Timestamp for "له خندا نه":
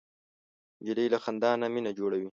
1.13-1.67